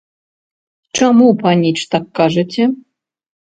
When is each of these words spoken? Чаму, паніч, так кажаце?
Чаму, 0.99 1.27
паніч, 1.43 1.75
так 1.93 2.09
кажаце? 2.21 2.63